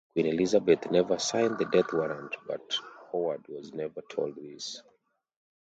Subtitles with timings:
[0.13, 2.75] Queen Elizabeth never signed the death warrant, but
[3.11, 4.81] Howard was never told this.